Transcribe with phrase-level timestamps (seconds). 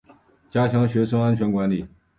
[0.49, 1.87] 加强学生安全管理